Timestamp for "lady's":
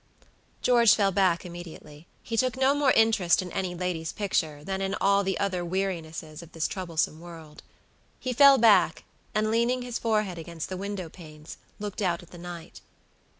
3.75-4.11